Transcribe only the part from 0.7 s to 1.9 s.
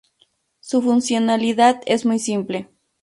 funcionalidad